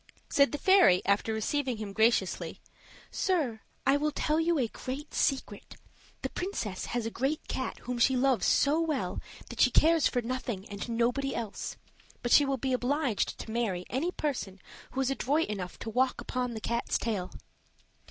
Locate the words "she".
7.99-8.15, 9.61-9.69, 12.31-12.45